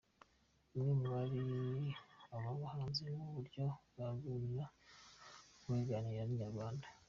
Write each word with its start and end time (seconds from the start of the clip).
Umwe 0.75 0.91
muri 1.01 1.41
aba 2.35 2.51
bahanzi 2.61 3.03
mu 3.17 3.25
buryo 3.35 3.65
bwo 3.89 4.05
kuganira 4.07 4.65
waganiriye 5.67 6.21
na 6.23 6.33
Inyarwanda. 6.35 6.87